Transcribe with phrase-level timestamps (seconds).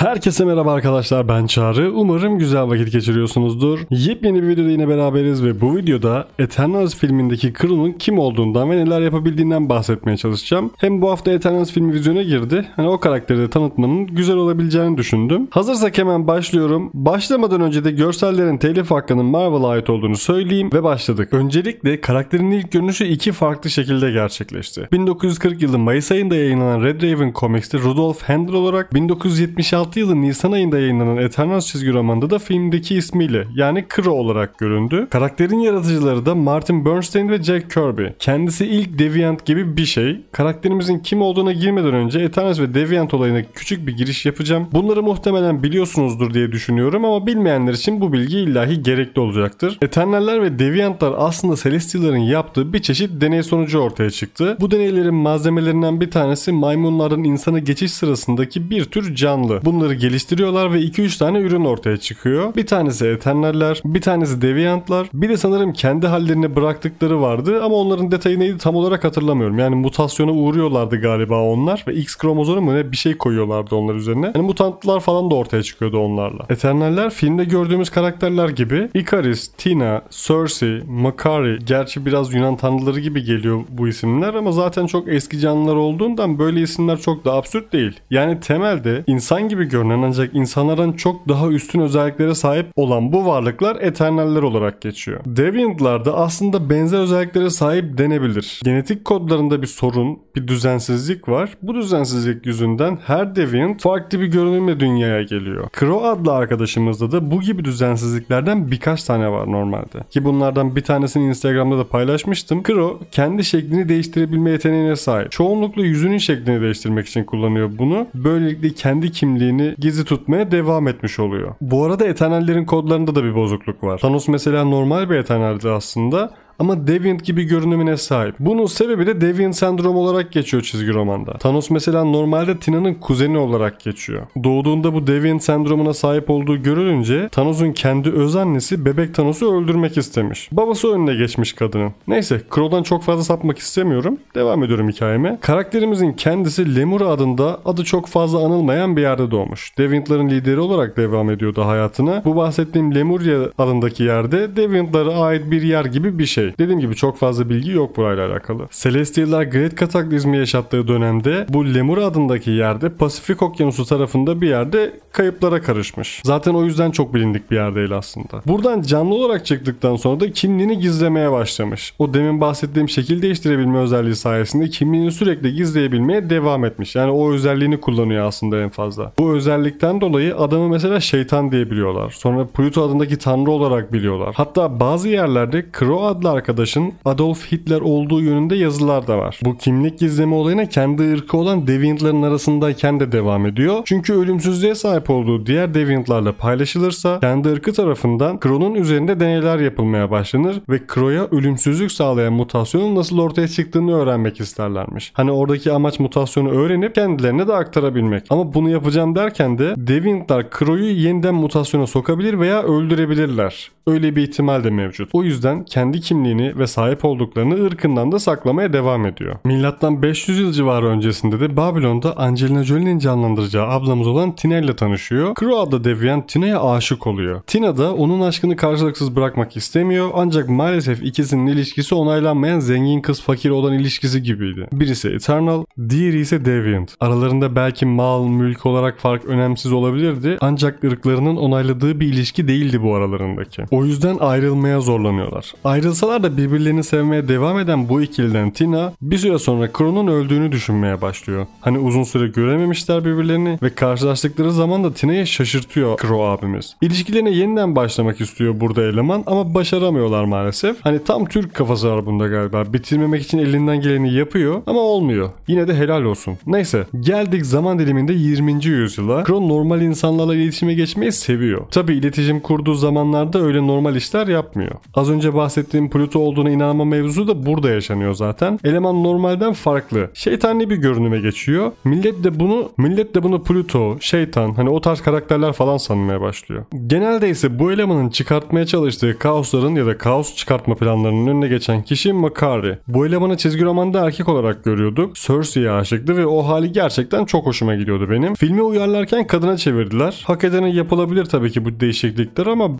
[0.00, 1.92] Herkese merhaba arkadaşlar ben Çağrı.
[1.94, 3.80] Umarım güzel vakit geçiriyorsunuzdur.
[3.90, 9.00] Yepyeni bir videoda yine beraberiz ve bu videoda Eternals filmindeki Crew'un kim olduğundan ve neler
[9.00, 10.70] yapabildiğinden bahsetmeye çalışacağım.
[10.76, 12.66] Hem bu hafta Eternals filmi vizyona girdi.
[12.76, 15.48] Hani o karakteri de tanıtmanın güzel olabileceğini düşündüm.
[15.50, 16.90] Hazırsak hemen başlıyorum.
[16.94, 21.28] Başlamadan önce de görsellerin telif hakkının Marvel'a ait olduğunu söyleyeyim ve başladık.
[21.32, 24.88] Öncelikle karakterin ilk görünüşü iki farklı şekilde gerçekleşti.
[24.92, 30.52] 1940 yılı Mayıs ayında yayınlanan Red Raven Comics'te Rudolph Handel olarak 1976 2006 yılı Nisan
[30.52, 35.06] ayında yayınlanan Eternals çizgi romanında da filmdeki ismiyle yani Kro olarak göründü.
[35.10, 38.06] Karakterin yaratıcıları da Martin Bernstein ve Jack Kirby.
[38.18, 40.20] Kendisi ilk Deviant gibi bir şey.
[40.32, 44.68] Karakterimizin kim olduğuna girmeden önce Eternals ve Deviant olayına küçük bir giriş yapacağım.
[44.72, 49.78] Bunları muhtemelen biliyorsunuzdur diye düşünüyorum ama bilmeyenler için bu bilgi illahi gerekli olacaktır.
[49.82, 54.56] Eternaller ve Deviantlar aslında Celestial'ların yaptığı bir çeşit deney sonucu ortaya çıktı.
[54.60, 59.60] Bu deneylerin malzemelerinden bir tanesi maymunların insana geçiş sırasındaki bir tür canlı.
[59.64, 62.54] Bunlar bunları geliştiriyorlar ve 2-3 tane ürün ortaya çıkıyor.
[62.54, 68.10] Bir tanesi Eternaller, bir tanesi Deviantlar, bir de sanırım kendi hallerine bıraktıkları vardı ama onların
[68.10, 69.58] detayı neydi tam olarak hatırlamıyorum.
[69.58, 74.32] Yani mutasyona uğruyorlardı galiba onlar ve X kromozomu mu ne bir şey koyuyorlardı onlar üzerine.
[74.34, 76.46] Yani mutantlar falan da ortaya çıkıyordu onlarla.
[76.50, 83.60] Eternaller filmde gördüğümüz karakterler gibi Icaris, Tina, Cersei, Makari gerçi biraz Yunan tanrıları gibi geliyor
[83.68, 88.00] bu isimler ama zaten çok eski canlılar olduğundan böyle isimler çok da absürt değil.
[88.10, 93.76] Yani temelde insan gibi görünen ancak insanların çok daha üstün özelliklere sahip olan bu varlıklar
[93.80, 95.20] Eternaller olarak geçiyor.
[95.26, 98.60] Deviant'lar da aslında benzer özelliklere sahip denebilir.
[98.64, 101.50] Genetik kodlarında bir sorun, bir düzensizlik var.
[101.62, 105.68] Bu düzensizlik yüzünden her Deviant farklı bir görünümle dünyaya geliyor.
[105.80, 109.98] Crow adlı arkadaşımızda da bu gibi düzensizliklerden birkaç tane var normalde.
[110.10, 112.62] Ki bunlardan bir tanesini Instagram'da da paylaşmıştım.
[112.62, 115.30] Crow kendi şeklini değiştirebilme yeteneğine sahip.
[115.30, 118.06] Çoğunlukla yüzünün şeklini değiştirmek için kullanıyor bunu.
[118.14, 121.54] Böylelikle kendi kimliğini kendini gizli tutmaya devam etmiş oluyor.
[121.60, 123.98] Bu arada Eternallerin kodlarında da bir bozukluk var.
[123.98, 126.30] Thanos mesela normal bir Eternal'di aslında
[126.60, 128.34] ama Deviant gibi görünümüne sahip.
[128.40, 131.32] Bunun sebebi de Deviant sendrom olarak geçiyor çizgi romanda.
[131.32, 134.22] Thanos mesela normalde Tina'nın kuzeni olarak geçiyor.
[134.44, 140.48] Doğduğunda bu Deviant sendromuna sahip olduğu görülünce Thanos'un kendi öz annesi bebek Thanos'u öldürmek istemiş.
[140.52, 141.92] Babası önüne geçmiş kadının.
[142.08, 144.18] Neyse Crow'dan çok fazla sapmak istemiyorum.
[144.34, 145.38] Devam ediyorum hikayeme.
[145.40, 149.78] Karakterimizin kendisi Lemur adında adı çok fazla anılmayan bir yerde doğmuş.
[149.78, 152.22] Deviant'ların lideri olarak devam ediyordu hayatına.
[152.24, 156.49] Bu bahsettiğim Lemuria adındaki yerde Deviant'lara ait bir yer gibi bir şey.
[156.58, 158.68] Dediğim gibi çok fazla bilgi yok burayla alakalı.
[158.70, 165.62] Celestial'lar Great Kataklizmi yaşattığı dönemde bu Lemur adındaki yerde Pasifik Okyanusu tarafında bir yerde kayıplara
[165.62, 166.20] karışmış.
[166.24, 168.42] Zaten o yüzden çok bilindik bir yer değil aslında.
[168.46, 171.94] Buradan canlı olarak çıktıktan sonra da kimliğini gizlemeye başlamış.
[171.98, 176.96] O demin bahsettiğim şekil değiştirebilme özelliği sayesinde kimliğini sürekli gizleyebilmeye devam etmiş.
[176.96, 179.12] Yani o özelliğini kullanıyor aslında en fazla.
[179.18, 182.10] Bu özellikten dolayı adamı mesela şeytan diye biliyorlar.
[182.10, 184.34] Sonra Pluto adındaki tanrı olarak biliyorlar.
[184.36, 189.40] Hatta bazı yerlerde Crow adlı arkadaşın Adolf Hitler olduğu yönünde yazılar da var.
[189.44, 193.82] Bu kimlik gizleme olayına kendi ırkı olan Deviant'ların arasındayken de devam ediyor.
[193.84, 200.60] Çünkü ölümsüzlüğe sahip olduğu diğer Deviant'larla paylaşılırsa kendi ırkı tarafından Kron'un üzerinde deneyler yapılmaya başlanır
[200.68, 205.12] ve Kro'ya ölümsüzlük sağlayan mutasyonun nasıl ortaya çıktığını öğrenmek isterlermiş.
[205.14, 208.24] Hani oradaki amaç mutasyonu öğrenip kendilerine de aktarabilmek.
[208.30, 213.70] Ama bunu yapacağım derken de Deviant'lar Kro'yu yeniden mutasyona sokabilir veya öldürebilirler.
[213.90, 215.08] Öyle bir ihtimal de mevcut.
[215.12, 219.36] O yüzden kendi kimliğini ve sahip olduklarını ırkından da saklamaya devam ediyor.
[219.44, 225.34] Milattan 500 yıl civarı öncesinde de Babilon'da Angelina Jolie'nin canlandıracağı ablamız olan Tina ile tanışıyor.
[225.40, 227.42] Crow adlı Deviant Tina'ya aşık oluyor.
[227.46, 233.50] Tina da onun aşkını karşılıksız bırakmak istemiyor ancak maalesef ikisinin ilişkisi onaylanmayan zengin kız fakir
[233.50, 234.68] olan ilişkisi gibiydi.
[234.72, 236.94] Birisi Eternal, diğeri ise Deviant.
[237.00, 242.94] Aralarında belki mal, mülk olarak fark önemsiz olabilirdi ancak ırklarının onayladığı bir ilişki değildi bu
[242.94, 243.62] aralarındaki.
[243.70, 245.52] O yüzden ayrılmaya zorlanıyorlar.
[245.64, 251.00] Ayrılsalar da birbirlerini sevmeye devam eden bu ikiliden Tina bir süre sonra Kron'un öldüğünü düşünmeye
[251.00, 251.46] başlıyor.
[251.60, 256.76] Hani uzun süre görememişler birbirlerini ve karşılaştıkları zaman da Tina'yı şaşırtıyor Kro abimiz.
[256.80, 260.76] İlişkilerine yeniden başlamak istiyor burada eleman ama başaramıyorlar maalesef.
[260.80, 262.72] Hani tam Türk kafası var bunda galiba.
[262.72, 265.30] Bitirmemek için elinden geleni yapıyor ama olmuyor.
[265.48, 266.38] Yine de helal olsun.
[266.46, 268.64] Neyse geldik zaman diliminde 20.
[268.64, 269.24] yüzyıla.
[269.24, 271.60] Kron normal insanlarla iletişime geçmeyi seviyor.
[271.70, 274.70] Tabi iletişim kurduğu zamanlarda öyle böyle normal işler yapmıyor.
[274.94, 278.58] Az önce bahsettiğim Pluto olduğuna inanma mevzu da burada yaşanıyor zaten.
[278.64, 280.10] Eleman normalden farklı.
[280.14, 281.72] Şeytani bir görünüme geçiyor.
[281.84, 286.64] Millet de bunu millet de bunu Pluto, şeytan hani o tarz karakterler falan sanmaya başlıyor.
[286.86, 292.12] Genelde ise bu elemanın çıkartmaya çalıştığı kaosların ya da kaos çıkartma planlarının önüne geçen kişi
[292.12, 292.78] Makari.
[292.88, 295.14] Bu elemanı çizgi romanda erkek olarak görüyorduk.
[295.14, 298.34] Cersei'ye aşıktı ve o hali gerçekten çok hoşuma gidiyordu benim.
[298.34, 300.22] Filmi uyarlarken kadına çevirdiler.
[300.26, 302.70] Hak edene yapılabilir tabii ki bu değişiklikler ama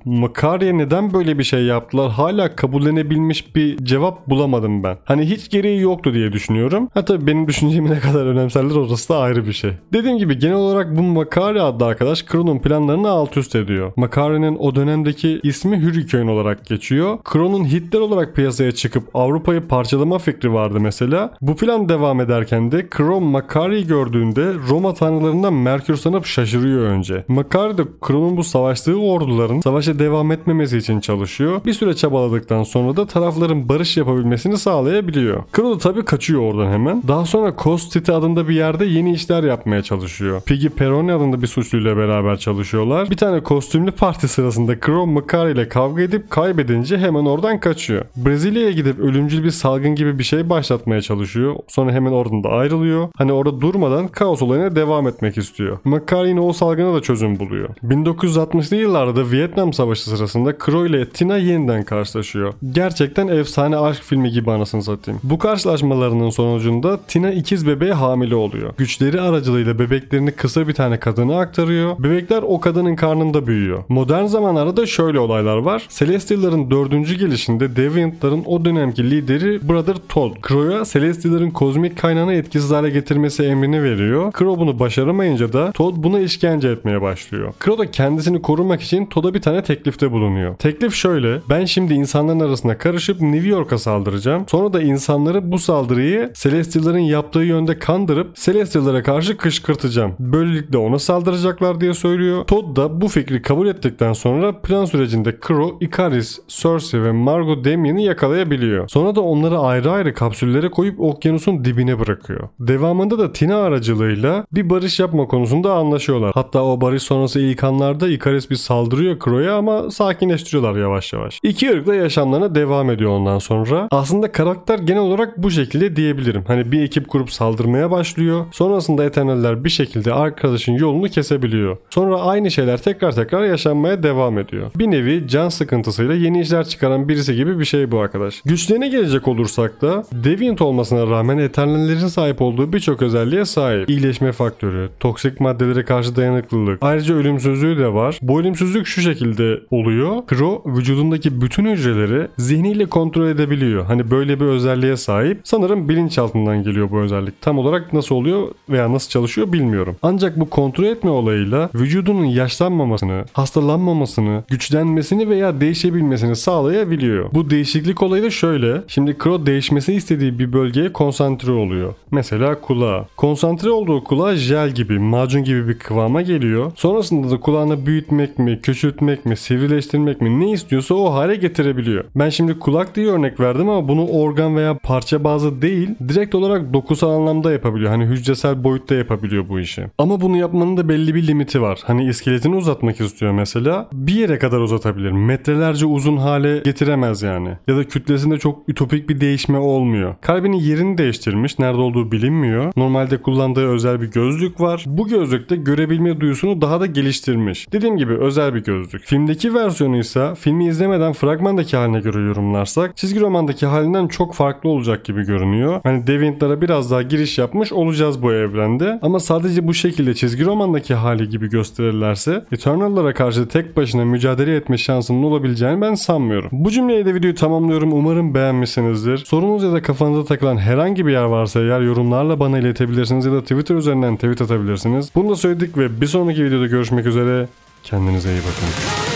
[0.71, 4.97] Makari'ye neden böyle bir şey yaptılar hala kabullenebilmiş bir cevap bulamadım ben.
[5.05, 6.89] Hani hiç gereği yoktu diye düşünüyorum.
[6.95, 9.73] Ha tabii benim düşüncemi ne kadar önemserler orası da ayrı bir şey.
[9.93, 13.93] Dediğim gibi genel olarak bu Makari adlı arkadaş Kron'un planlarını alt üst ediyor.
[13.97, 17.19] Makari'nin o dönemdeki ismi Hurricane olarak geçiyor.
[17.25, 21.35] Kron'un Hitler olarak piyasaya çıkıp Avrupa'yı parçalama fikri vardı mesela.
[21.41, 27.25] Bu plan devam ederken de Kron Makari'yi gördüğünde Roma tanrılarından Merkür sanıp şaşırıyor önce.
[27.29, 31.61] Makari de Kron'un bu savaştığı orduların savaşa devam etmemesi için çalışıyor.
[31.67, 35.43] Bir süre çabaladıktan sonra da tarafların barış yapabilmesini sağlayabiliyor.
[35.53, 37.03] Kron da tabii kaçıyor oradan hemen.
[37.09, 40.43] Daha sonra Coast City adında bir yerde yeni işler yapmaya çalışıyor.
[40.43, 43.11] Piggy Peroni adında bir suçluyla beraber çalışıyorlar.
[43.11, 48.05] Bir tane kostümlü parti sırasında Kron Makari ile kavga edip kaybedince hemen oradan kaçıyor.
[48.17, 51.57] Brezilya'ya gidip ölümcül bir salgın gibi bir şey başlatmaya çalışıyor.
[51.69, 53.09] Sonra hemen oradan da ayrılıyor.
[53.17, 55.79] Hani orada durmadan kaos olayına devam etmek istiyor.
[55.85, 57.69] Makari yine o salgına da çözüm buluyor.
[57.85, 62.55] 1960'lı yıllarda Vietnam Savaşı sırasında Crow ile Tina yeniden karşılaşıyor.
[62.73, 65.21] Gerçekten efsane aşk filmi gibi anasını satayım.
[65.23, 68.73] Bu karşılaşmalarının sonucunda Tina ikiz bebeğe hamile oluyor.
[68.77, 71.99] Güçleri aracılığıyla bebeklerini kısa bir tane kadına aktarıyor.
[71.99, 73.85] Bebekler o kadının karnında büyüyor.
[73.89, 75.87] Modern zamanlarda da şöyle olaylar var.
[75.89, 82.91] Celestial'ların dördüncü gelişinde Deviant'ların o dönemki lideri Brother Todd, Crow'a Celestial'ların kozmik kaynağını etkisiz hale
[82.91, 84.33] getirmesi emrini veriyor.
[84.39, 87.55] Crow bunu başaramayınca da Todd buna işkence etmeye başlıyor.
[87.65, 90.40] Crow da kendisini korumak için Todd'a bir tane teklifte bulunuyor.
[90.59, 91.41] Teklif şöyle.
[91.51, 94.45] Ben şimdi insanların arasına karışıp New York'a saldıracağım.
[94.49, 100.15] Sonra da insanları bu saldırıyı Celestial'ların yaptığı yönde kandırıp Celestial'lara karşı kışkırtacağım.
[100.19, 102.45] Böylelikle ona saldıracaklar diye söylüyor.
[102.45, 108.05] Todd da bu fikri kabul ettikten sonra plan sürecinde Crow, Icaris, Cersei ve Margot Damien'i
[108.05, 108.89] yakalayabiliyor.
[108.89, 112.49] Sonra da onları ayrı ayrı kapsüllere koyup okyanusun dibine bırakıyor.
[112.61, 116.33] Devamında da Tina aracılığıyla bir barış yapma konusunda anlaşıyorlar.
[116.35, 119.91] Hatta o barış sonrası ilk anlarda Icaris bir saldırıyor Crow'ya ama
[120.31, 121.41] sakinleştiriyorlar yavaş yavaş.
[121.43, 123.89] İki ırk da yaşamlarına devam ediyor ondan sonra.
[123.91, 126.45] Aslında karakter genel olarak bu şekilde diyebilirim.
[126.47, 128.47] Hani bir ekip kurup saldırmaya başlıyor.
[128.53, 131.77] Sonrasında Eternaller bir şekilde arkadaşın yolunu kesebiliyor.
[131.91, 134.71] Sonra aynı şeyler tekrar tekrar yaşanmaya devam ediyor.
[134.77, 138.43] Bir nevi can sıkıntısıyla yeni işler çıkaran birisi gibi bir şey bu arkadaş.
[138.45, 143.91] Güçlerine gelecek olursak da Deviant olmasına rağmen Eternallerin sahip olduğu birçok özelliğe sahip.
[143.91, 146.79] İyileşme faktörü, toksik maddelere karşı dayanıklılık.
[146.83, 148.19] Ayrıca ölümsüzlüğü de var.
[148.23, 150.20] Bu ölümsüzlük şu şekilde oluyor.
[150.31, 153.85] Crow vücudundaki bütün hücreleri zihniyle kontrol edebiliyor.
[153.85, 155.41] Hani böyle bir özelliğe sahip.
[155.45, 157.41] Sanırım bilinçaltından geliyor bu özellik.
[157.41, 159.97] Tam olarak nasıl oluyor veya nasıl çalışıyor bilmiyorum.
[160.03, 167.31] Ancak bu kontrol etme olayıyla vücudunun yaşlanmamasını, hastalanmamasını, güçlenmesini veya değişebilmesini sağlayabiliyor.
[167.35, 168.83] Bu değişiklik olayı da şöyle.
[168.89, 171.95] Şimdi Crow değişmesini istediği bir bölgeye konsantre oluyor.
[172.11, 173.07] Mesela kulağa.
[173.17, 176.73] Konsantre olduğu kulağa jel gibi, macun gibi bir kıvama geliyor.
[176.77, 182.05] Sonrasında da kulağını büyütmek mi, küçültmek mi, sivrileştirmek mi ne istiyorsa o hale getirebiliyor.
[182.17, 186.73] Ben şimdi kulak diye örnek verdim ama bunu organ veya parça bazı değil, direkt olarak
[186.75, 187.91] dokusal anlamda yapabiliyor.
[187.91, 189.87] Hani hücresel boyutta yapabiliyor bu işi.
[189.99, 191.81] Ama bunu yapmanın da belli bir limiti var.
[191.85, 193.89] Hani iskeletini uzatmak istiyor mesela.
[193.93, 195.11] Bir yere kadar uzatabilir.
[195.11, 197.49] Metrelerce uzun hale getiremez yani.
[197.69, 200.15] Ya da kütlesinde çok ütopik bir değişme olmuyor.
[200.21, 201.59] Kalbinin yerini değiştirmiş.
[201.59, 202.73] Nerede olduğu bilinmiyor.
[202.77, 204.85] Normalde kullandığı özel bir gözlük var.
[204.87, 207.73] Bu gözlükte görebilme duyusunu daha da geliştirmiş.
[207.73, 209.03] Dediğim gibi özel bir gözlük.
[209.05, 215.05] Filmdeki versiyonu ise filmi izlemeden fragmandaki haline göre yorumlarsak çizgi romandaki halinden çok farklı olacak
[215.05, 215.81] gibi görünüyor.
[215.83, 218.99] Hani Deviant'lara biraz daha giriş yapmış olacağız bu evrende.
[219.03, 224.79] Ama sadece bu şekilde çizgi romandaki hali gibi gösterirlerse Eternal'lara karşı tek başına mücadele etme
[224.79, 226.49] şansının olabileceğini ben sanmıyorum.
[226.53, 227.93] Bu cümleyle de videoyu tamamlıyorum.
[227.93, 229.19] Umarım beğenmişsinizdir.
[229.19, 233.43] Sorunuz ya da kafanıza takılan herhangi bir yer varsa eğer yorumlarla bana iletebilirsiniz ya da
[233.43, 235.11] Twitter üzerinden tweet atabilirsiniz.
[235.15, 237.49] Bunu da söyledik ve bir sonraki videoda görüşmek üzere.
[237.83, 239.10] Kendinize iyi bakın.